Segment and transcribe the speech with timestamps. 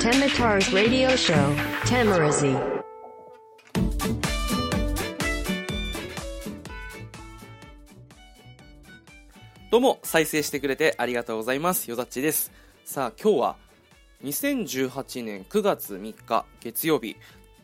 [0.00, 1.34] Temitars Radio Show,
[1.84, 2.56] Tamarazi.
[9.72, 12.52] どうも再生してくれてありがとうございますよざっちです
[12.84, 13.56] さあ今日は
[14.22, 17.16] 2018年9月3日月曜日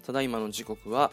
[0.04, 1.12] ただいまの時刻は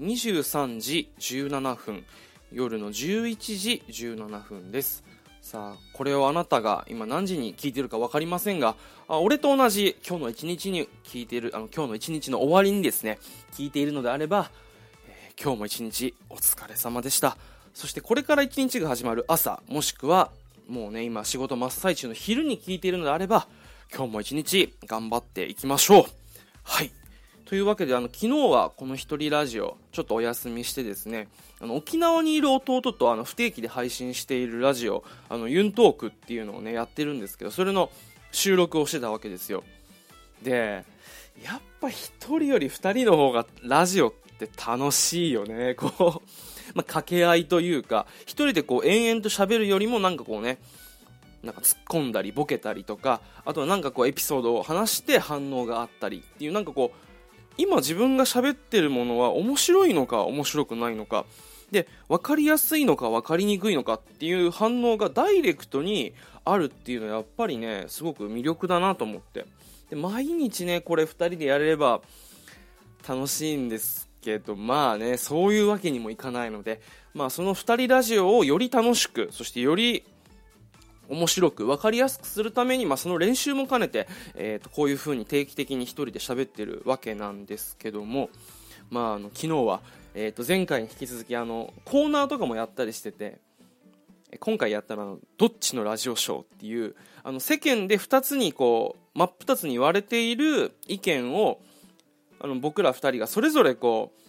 [0.00, 2.04] 23時17分
[2.52, 5.02] 夜の11時17分です
[5.40, 8.76] さあこれをあなたが今何時に聞いてるか分かりませんが
[9.08, 13.18] あ俺と同じ今日の一日に聞いてるあの今日の一日の終わりにですね
[13.52, 14.50] 聞いているのであれば、
[15.08, 17.36] えー今日も一日お疲れ様でした。
[17.72, 20.32] そしてこれから一日が始まる朝もしくは
[20.68, 23.46] もうね今仕事真っ最中の昼に聞いているのであれば
[23.94, 26.04] 今日も一日頑張っていきましょう。
[26.64, 26.90] はい。
[27.48, 31.28] というわけであの昨日はこの一人ラジオちょっとお休みしてですね
[31.62, 37.90] あの沖縄にいる弟とあの不定期で配信しているラジオあのユントークっていうのをねやってるんですけどそれの
[38.32, 39.64] 収録をしてたわけですよ。
[40.42, 40.84] で
[41.42, 46.02] やっぱ一人より二人の方がラジオって楽しいよねこう、
[46.76, 50.58] まあ、掛け合いというか一人でこう延々と喋るよりもなんかこうね
[51.42, 57.07] なんか突っ込んだりボケたりとかあとはなんかこうエピソードを話して反応があったりっていうなんかこう
[57.58, 61.26] 今自分が喋ってるものは面白いのか面白くないのか。
[61.70, 66.14] で分かりやすいのか分かりにくいのかっていう反応がダイレクトに
[66.46, 69.44] あるっていうのはやっぱりねすごく魅力だなと思って。
[69.90, 72.00] で毎日ねこれ2人でやれれば
[73.06, 76.80] 楽しいんですけどまあねそういうわけにもいかないので
[77.14, 80.04] まあその2人ラジオをより楽しくそしてより
[81.08, 88.30] 面白く分かりやすくするために、まあ、その練習も兼ねて、えー、とこういう風に定期的に一人で喋ってるわけなんですけども、
[88.90, 89.80] まあ、あの昨日は、
[90.14, 93.38] えー、と前回に引き続きあのコーナーとかもやったりしてて
[94.40, 101.60] 今回やったのは「どっちのラジオショー」っていうあの世間で2つにこう真っ二つに割れている意見を
[102.40, 104.27] あの僕ら2人がそれぞれこう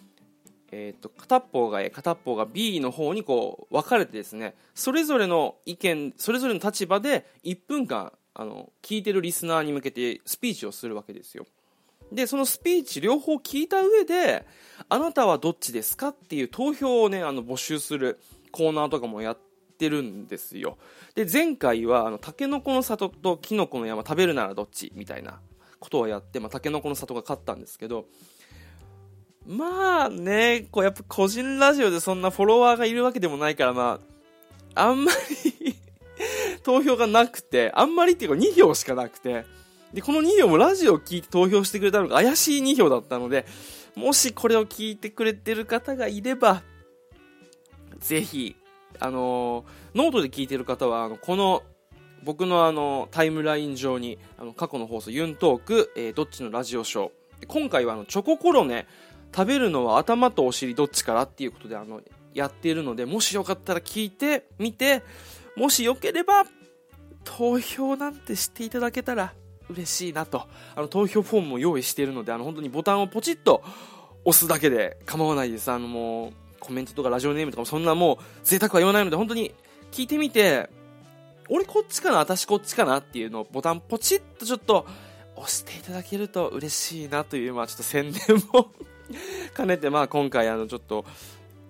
[0.72, 11.46] えー、と片方が A 片方が B の方にこう分かれてですねそれぞれの意見それぞれの立場で1分間あの聞いてるリスナーに向けてスピーチをするわけですよ。
[12.12, 14.44] でそのスピーチ両方聞いた上で
[14.88, 18.20] あなたはどっちですかっていう投票をねあの募集する
[18.50, 19.38] コーナーとかもやっ
[19.78, 20.78] てるんですよ。
[21.14, 25.40] で前回はあのタケノコの里とキノコの山食べるならどっちみたいな
[25.78, 28.06] ことをやって、まあ、タケノコの里が勝ったんですけど
[29.46, 34.00] まあね、こうやっぱ個人ラジオでそんなフォロワーがいるわけでもないから、ま
[34.74, 35.12] あ、あんま
[35.44, 35.76] り
[36.62, 39.44] 投票がなくて、あんまりっていうか2票しかなくて、
[39.92, 43.46] で、この2票もラジオを聞いて投票してくれたのが怪しい2票だったので、
[43.96, 46.62] もしこれを聞いてくれてる方がいれば、
[47.98, 48.56] ぜひ、
[48.98, 51.62] あのー、ノートで聞いてる方は、あの、この、
[52.22, 57.10] 僕のあの、タイムライン上に、あの、過去の放送、ユントーク、えー、どっちのラジオショー、
[57.48, 58.86] 今回はあの、チョココロネ、
[59.34, 62.00] 食べるのは頭とお尻どっちからっていうことであの
[62.34, 65.02] やっているのでもしよかったら聞いてみて
[65.56, 66.44] もしよければ
[67.24, 69.34] 投票なんてしていただけたら
[69.68, 73.62] 嬉しいなとあの投票フォームも用意しているのであの本当にボタンをポチッと
[74.24, 75.70] 押すだけで構わないです。
[75.70, 79.54] あのもうコメントとかラジオネームとかもそんなもう贅沢は言わないので本当に
[79.92, 80.68] 聞いてみて
[81.48, 84.86] 俺こっちかな私こっちかなっていうのをボタンポチッとちょっと
[85.36, 88.20] 押していただけると嬉しいなというまあちょっと宣伝
[88.52, 88.70] も
[89.56, 91.04] 兼ねて、まあ、今回あのちょっと、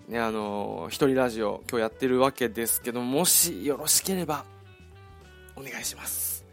[0.09, 4.45] ね、あの一人ラジオ今日やってるわけですけどもしよろしければ
[5.57, 6.45] お願いします、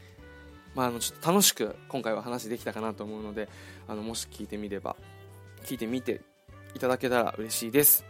[0.76, 3.50] まあ、あのちょっと楽しく今回は話できたかなと思うので
[3.88, 4.96] あのもし聞いてみれば
[5.64, 6.22] 聞いてみて
[6.76, 8.06] いただけたら嬉しいです。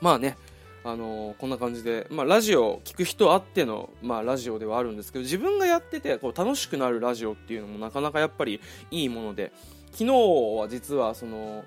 [0.00, 0.36] まあね
[0.84, 9.52] あのこんな感じで、まあ、ラジオ聞く人あっての、まあ、ラジオではあるんですけど自分がやっててこう楽しくなるラジオっていうのもなかなかやっぱりいいもので
[9.92, 11.64] 昨日は実はその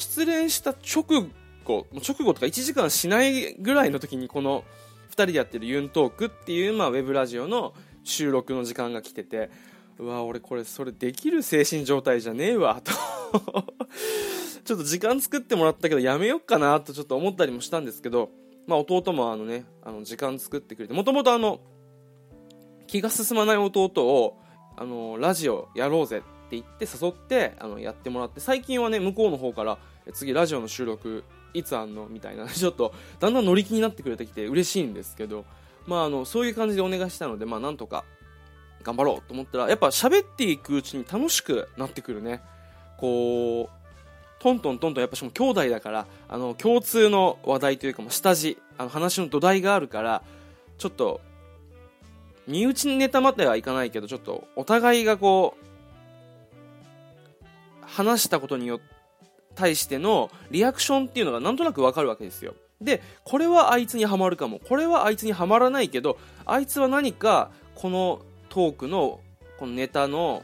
[0.00, 1.04] 失恋した直
[1.62, 4.64] 後、直後とか1時間しないぐらいの時にこの
[5.10, 9.50] 2人でやってるユントークっていう、まあ、ウェブラジオの収録の時間が来てて、
[9.98, 12.92] うわ、俺これそれできる精神状態じゃねえわ、と
[14.64, 18.30] ちょっと時間作ってもらったけどやめよっかなとちょっと思ったりもしたんですけど、
[18.66, 21.60] まあ弟もあのね、あの時間作ってくれて、もともとあの、
[22.86, 24.38] 気が進まない弟を、
[24.78, 29.78] あの、ラジオやろうぜって言って誘ってあのやってもらって最近はね向こうの方から
[30.12, 31.22] 次ラジオの収録
[31.54, 32.06] いつあんの？
[32.08, 35.44] みたいな ちょっとだんだん乗り気になってくれてきて嬉しいんですけど
[35.86, 38.04] まああのそういう感じでお願いしたのでまあなんとか
[38.82, 42.42] 頑張ろうと思ったらやっぱ喋っていくうちに楽しくなってくるね。
[42.98, 43.80] こう
[44.40, 50.22] トントントントンやっぱしも兄弟だからあの共通の話題というかも下地あの話の土台があるから
[50.78, 51.20] ちょっと
[52.46, 55.64] 身内にネタまではいかないけどちょっとお互いがこう
[57.90, 59.00] 話したことによって
[59.54, 62.54] 対してのリアクションっていうのがなんとなくわかるわけですよ。
[62.80, 64.58] でこれはあいつにはまるかも。
[64.58, 69.20] これはあいつにはまらないけどあいつは何かこのトークの
[69.58, 70.42] このネタの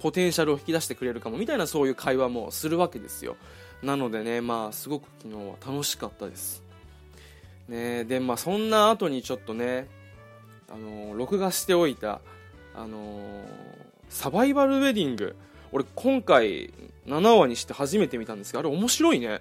[0.00, 1.36] ポテンシャルを引き出してくれるかも。
[1.36, 3.36] みたいなそういう会話もするわけですよ。
[3.82, 6.62] なのでねまあすごく昨日は楽しかったです。
[7.68, 9.88] ねでまあそんな後にちょっとね
[10.70, 12.20] あの録画しておいた
[12.74, 13.20] あの
[14.08, 15.36] サバイバルウェディング
[15.72, 16.72] 俺今回
[17.06, 19.40] 7話にして初めて見たんですけどあれ面白いね。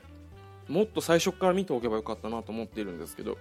[0.68, 3.38] もっと最初から見ておけばよかったなと思っているんですけど。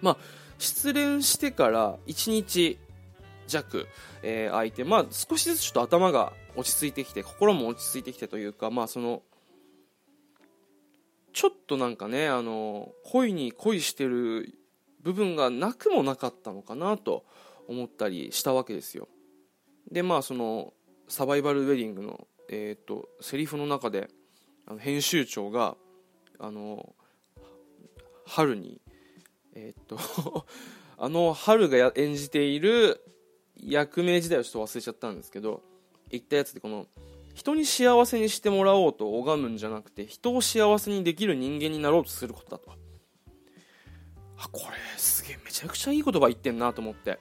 [0.00, 0.16] まあ
[0.58, 2.78] 失恋してから1日
[3.46, 3.86] 弱、
[4.22, 9.22] えー、空いてまあ少しずつちょっと頭が落ち着いてきて心も落ち着いてきてというかまあその
[11.32, 14.54] ちょっとなんかねあの恋に恋してる
[15.02, 17.24] 部分がなくもなかったのかなと
[17.68, 19.08] 思ったりしたわけですよ。
[19.90, 20.72] でまあその
[21.08, 24.08] サバイバルウェディングの、えーと、セリフの中で
[24.66, 25.76] あの編集長が
[26.38, 26.94] あの
[28.26, 28.80] 春に
[29.54, 29.98] えっ、と
[30.98, 33.00] あの春が演じている
[33.56, 35.62] 役名自体をちょっと忘れちゃったんですけど
[36.10, 36.86] 言ったやつでこの
[37.34, 42.72] 人に幸せにしてもらおうと拝むんじゃなくて人を幸せにできる人間になろうとすることだと。
[44.40, 47.18] あこれすげえめちゃくちゃいい言葉言ってんなと思って。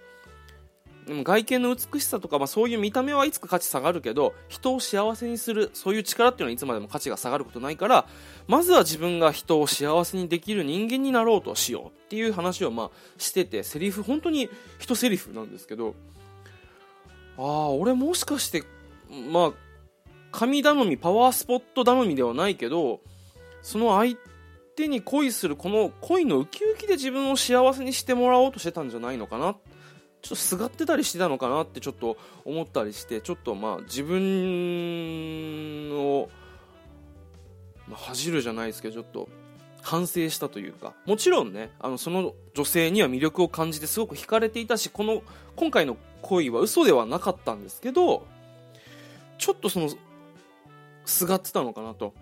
[1.08, 8.06] でも外見の美しさとか、まあ、そういう見た目はいつか価値下がるけど人を幸せにするそういう力っていうのはいつまでも価値が下がることないから
[8.48, 14.50] まずは自分が人を幸せにできる人間になろうとしようっていう話をまあしててセリフ本当に
[14.80, 15.96] 一セリフなんですけど
[17.38, 18.64] ああ俺もしかして
[19.32, 19.52] まあ
[20.34, 23.00] 神頼みパワースポット頼みではないけど
[23.62, 24.18] その相
[24.76, 29.67] 手に恋するこの恋のウキウキで自分を幸せにしてもらおうとしてたんじゃないのかなって
[30.28, 34.20] ちょっとすがってたりしてたのかなってちょっと思ったりしてちょっとまあ自分
[35.94, 36.28] を、
[37.88, 39.30] まあ、恥じるじゃないですけどちょっと
[39.82, 45.24] 反省したというかもちろんねあのその女性には魅力を感じてすごく惹かれていたしこの
[45.56, 48.28] 今回の恋は嘘ではなかったんですけど
[49.38, 49.90] ちょっとその
[51.06, 52.14] すがってたのかなと。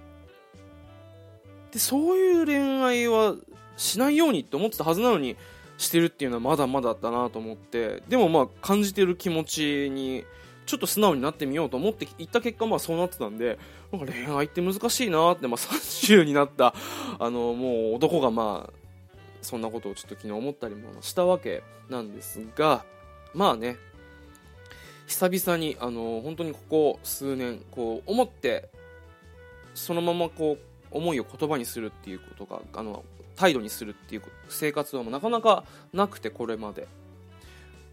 [1.71, 3.33] でそういう恋愛は
[3.77, 5.35] しないようにって思ってたはずなのに
[5.77, 10.23] してるっていうのはまだまだだなと思ってでもまあ感じてる気持ちに
[10.65, 13.59] ちょっと素直になってみようと思っていった結果まあそうなってたんで
[13.91, 16.73] なんか恋愛って難しいなって、まあ、30になった
[17.19, 18.73] あのもう男がまあ
[19.41, 22.83] そんなことをちょっと昨日思ったりもしたわけなんですが
[23.33, 23.77] まあね
[25.07, 28.69] 久々にあの本当にここ数年こう思って
[29.75, 33.03] そのままこう思いを言葉にするっていうことがあの
[33.35, 36.87] 態度にするっていう生活はなかなかなくてこれまで。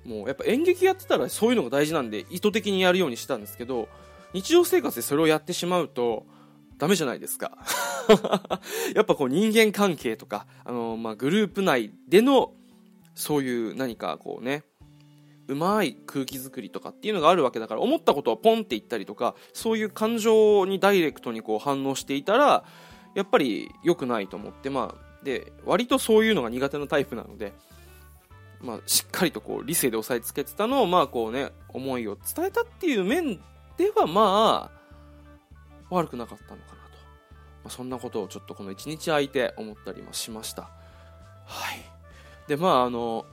[0.05, 3.89] もうやっぱ演劇やってたらそういうのが大事なんで意図的にやるようにしたんですけど
[4.33, 6.27] 日常生活でそれをやってしまうと
[6.79, 7.57] ダメじゃないですか。
[8.97, 12.55] やっぱこう人間関係とかあの、まあ、グループ内での
[13.15, 14.65] そういう何かこうね
[15.47, 22.65] うまい空気作りとかっていうのがあるわけだから思ったことをポンって言ったりとかそういう感情にダイレクトにこう反応していたら
[23.15, 27.53] やっぱり良くないと思ってまあで割とそういうのが苦手なタイプなので、
[28.61, 33.37] まあ、しっかりとこう理性で押さえつけてたのを、まあこうね、思いを伝えたっていう面
[33.77, 36.77] ではまあ悪くなかったのかなと、ま
[37.67, 40.63] あ、そんなことをちょっとこの1日空いて思ったりもしました。
[41.45, 41.83] はい。
[42.49, 43.25] でまああの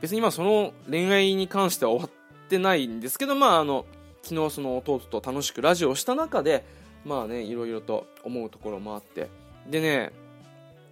[0.00, 3.86] 別にまあその恋愛に関しては終わってないんですけどまああの
[4.22, 6.64] 昨日その弟と楽しくラジオをした中で
[7.04, 9.28] まあねいろいろと思うところもあって。
[9.68, 10.12] でね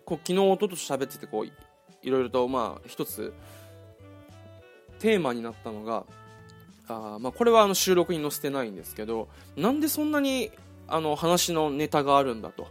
[0.05, 3.33] こう昨日弟と喋っててこういろいろとまあ一つ
[4.99, 6.05] テーマになったのが
[6.89, 10.51] あまあこれはあの収録に載せてないんですけどなんでそんなに
[10.89, 12.69] あの話のネタがあるんだと。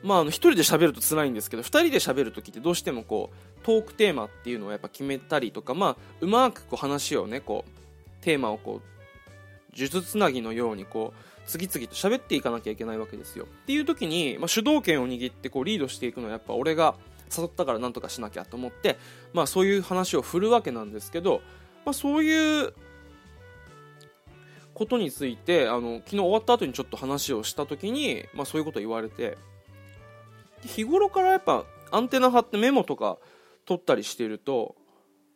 [0.00, 16.94] まあ、あの1人で喋ると辛いんですけど2人で喋るときってどうしてもこうトークテーマっていうのをやっぱ決めたりとか、まあ、うまくこう話をねこうテーマをこう呪術つなぎのようにこう次々と喋っていかなきゃいけないわけですよっていう時に、まあ、主導権を握ってこうリードしていくのはやっぱ俺が
[17.36, 18.98] 誘ったからなんとかしなきゃと思って、
[19.32, 21.40] まあ、そういう話を振るわけなんですけど、
[21.86, 22.74] まあ、そういう
[24.74, 29.38] ことについてあの昨日終わった後にちょっと話をした時に、まあ、そういうこと言われて
[30.64, 33.16] 日頃からやっぱアンテナ張ってメモとか
[33.64, 34.76] 取ったりしてると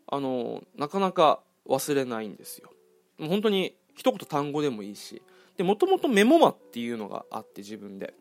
[0.07, 2.71] あのなかなか忘れないんですよ。
[3.19, 5.23] 本当に一言単語でもいいし
[5.63, 8.15] でもともとメモマっていうのがあって自分で。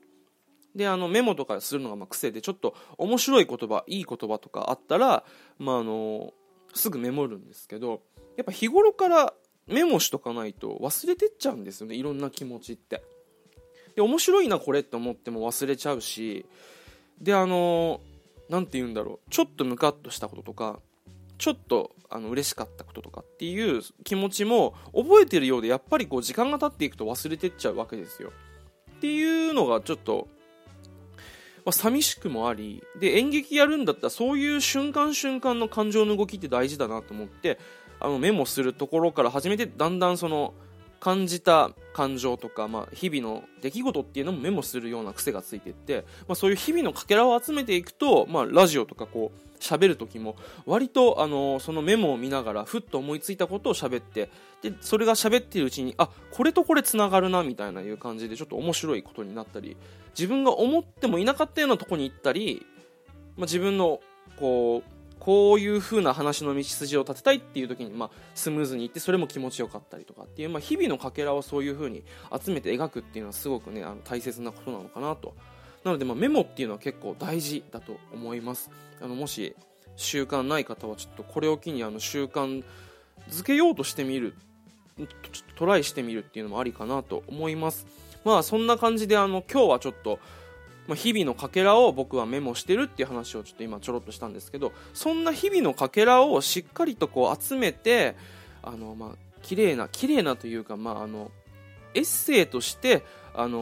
[0.75, 5.25] であのメモとかするのがま癖でちょっと面白い言葉いい言葉とかあったら、
[5.57, 6.33] まあ、あの
[6.73, 8.03] すぐメモるんですけど
[8.37, 9.33] やっぱ日頃から
[9.67, 13.03] メモしとかないと忘れてっちゃうんですよねいろんな気持ちって。
[13.95, 16.45] で面白いなこれって思っても忘れちゃうし
[17.19, 17.99] であの
[18.49, 20.79] 何て言うんだろうちょっとムカッとしたこととか
[21.41, 28.31] ちょっとあの嬉しかったこととかっていう気持ちも覚えてるようでやっぱりこう時間が経っていくと忘れてっちゃうわけですよ。
[28.97, 30.27] っていうのがちょっと、
[31.65, 37.57] まあ、寂しくもありで演劇やるんだったらそういう瞬間瞬間の感情の動きって大事だなと思って
[37.99, 40.53] あのメモするところから始めてだんだんその
[41.01, 54.29] 感じた感情とか、まあ、日々の出来事っていうのもメモするような癖がついてって、まあ、そういう日々のかけらを集めていくと、まあ、ラジオとかこう喋る時も割とあのそのメモを見ながらふっと思いついたことを喋って
[54.61, 59.77] でそれが喋っているうちにあこれとこれつながるなみたいないう感じでちょっと面白いことになったり
[60.17, 62.65] 自分が思ってもいなかったようなとこに行ったり、
[63.37, 64.01] まあ、自分の
[64.37, 72.03] こうこういう風な話の道筋を立てたいっていう時に、まあ、スムーズにいってそれも気持ちよかったりとかっていう、まあ、日々のかけらをそういう風に
[72.43, 75.35] 集めて描くっていうのはすごくねあの大切なことなのかなと。
[75.83, 78.71] なので、まあ、メモっていうのは結構大事だと思います。
[78.99, 79.55] あのもし
[79.95, 82.63] 習慣ない方はちょっとこれを機にあの習慣
[83.29, 84.33] づけようとしてみる
[84.97, 87.85] ちょっとトライしてみるっていうのもありかなと思います。
[88.25, 90.17] まあそんな感じであの今日はちょっと
[90.91, 98.17] まあ、日々のかけらを僕はメモしてるっていう話をちょっと今ちょろっとしたんですけどそんな日々のかけらをしっかりとこう集めて
[98.61, 99.09] あのまあ
[99.41, 101.31] 綺麗な綺麗なというかまああの
[101.93, 103.59] エッセイとしてあの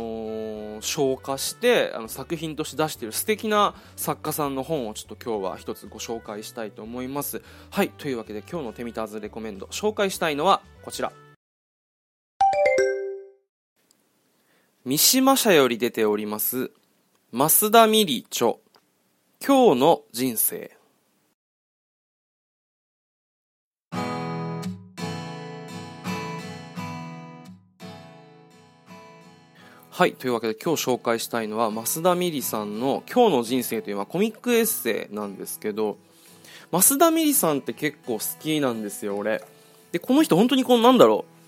[0.80, 7.44] ー、消化してあの作品として出している素敵な作家さんの本をちょっと今日は一つご紹介したいと思います。
[7.70, 11.12] はいというわけで今日のテミターズレコメンド紹介したいのはこちら。
[14.84, 16.72] 三島社より出ております
[17.32, 18.56] 増田ミリ著
[19.46, 20.72] 今日の人生。
[29.92, 36.00] はいというわけで今日紹介したいのは増田ミリさんの「今日の人生」というのはコミックエッセイなんですけど
[36.72, 39.44] 増田ミリさんって結構好きなんですよ俺。
[39.92, 41.39] でこの人本当にこうなんだろう。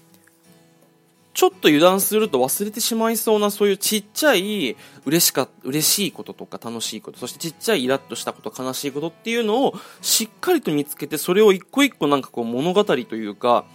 [1.42, 13.66] ちょっと油断すると忘れてしまいそうなそういうちっちゃい嬉しか嬉しいこととか楽しいことそしてちっちゃいイラッとしたこと悲しいことっていうのをしっかりと見つけてそれを一個一個なんかこう物語というか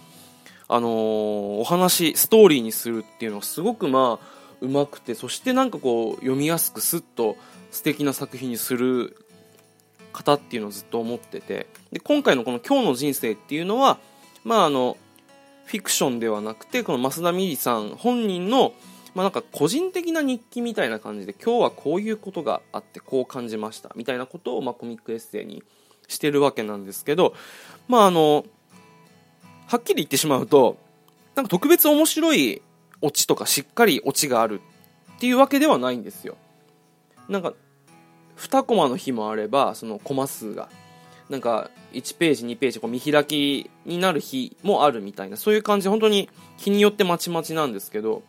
[0.69, 0.91] あのー、
[1.59, 4.25] お話ストーリーにするっていうのがすごくまあ
[4.61, 7.35] うまくてそしてなんかこう読みやすくスッと
[7.71, 9.17] 素敵な作品にする
[10.13, 11.67] 方っていうのをずっと思ってて。
[11.91, 13.97] で今回のこの「今日の人生」っていうのは
[14.45, 14.95] まああの
[15.67, 18.73] フィクションではなくてこの増田美里さん本人の
[19.15, 25.63] まあ、なんか個人的な日記みたいな感じで今日はこういうことがあってこう感じましたみたいなことをまあコミックエッセイに
[26.07, 27.33] してるわけなんですけど
[27.87, 28.45] まああの
[29.65, 30.77] はっきり言ってしまうと
[31.33, 32.61] なんか特別面白い
[33.01, 34.61] オチとかしっかりオチがある
[35.15, 36.37] っていうわけではないんですよ。
[37.27, 37.53] なんか
[38.37, 40.69] 2コマの日もあればそのコマ数が
[41.29, 48.23] なんか1ページ2ページこう見開きになる日もあるみたいなそういう感じで本当に日によってまちまちなんですけど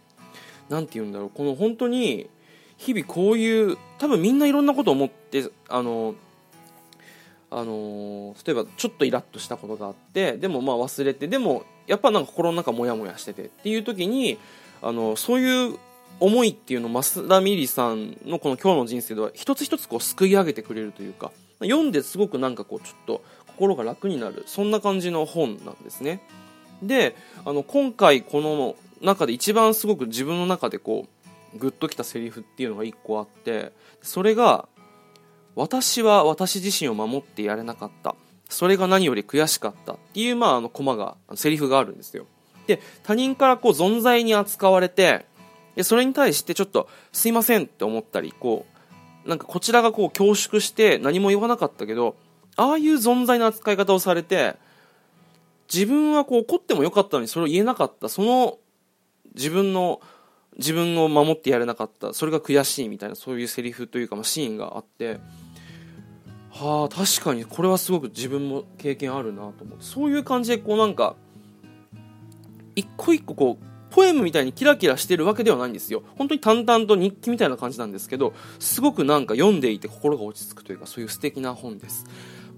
[0.69, 2.29] 何て言うんだろうこの本当に
[2.77, 6.15] 日々こういう多分みんないろんなこと思ってあの
[7.51, 14.39] あの例えばちょっとイラッとしたことがあってでもまあ忘れてでもやっぱなんか心の中モヤモヤしててっていう時に
[14.83, 15.79] あのそういう
[16.21, 26.23] 思いっていうのを増田美里さんのこの「今日の人生」では一つ一つこうすくい上げてくれるというか読んですごくなんかこうちょっと心が楽になるそんな感じの本なんですね。
[26.83, 31.07] であの今回この中で一番すごく自分の中でこ
[31.55, 33.73] うグッときたセリフっていうのが1個あって
[34.03, 34.69] それが
[35.57, 38.15] 「私は私自身を守ってやれなかった」
[38.49, 42.27] それが何より悔しかったっていう、まあ、あのコマがセリフがあるんですよ。
[42.67, 45.27] で他人からこう存在に扱われて
[45.75, 48.78] でそれに対してちょっとすいませんって思ったりこう
[49.29, 52.17] なんかこちらがこう恐縮して何も言わなかったけど
[52.57, 54.57] ああいう存在の扱い方をされて
[55.73, 58.09] 自分はこう怒ってもよかったのにそれを言えなかった。
[58.09, 58.59] その
[59.35, 60.01] 自分の
[60.57, 62.15] 自分を守ってやれなかった。
[62.15, 65.21] それが悔しいみたいなそういうセリフというか、まあ、シーンがあって
[66.51, 69.85] はあ確かにこれはすごく自分も経験あるなと思って。
[69.85, 71.15] そういう感じでこうなんか
[72.75, 76.05] 一個一個こうポエムみたいにキラキラしてるわけではないんですよ。
[76.17, 82.05] 本当に淡々と日記みたいな感じなんですけどすごくなんか読んでいて心が落ち着くというかそういう素敵な本です。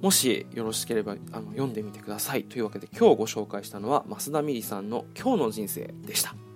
[0.02, 2.44] もしよろしければあの読んでみてください。
[2.44, 6.50] というわけで今日ご紹介したのは増田美里さんの「今日の人生」でした。